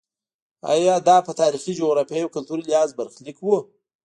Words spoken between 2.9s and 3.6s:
برخلیک و.